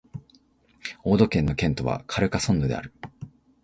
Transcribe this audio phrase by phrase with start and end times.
[1.03, 2.91] オード県の県都はカルカソンヌである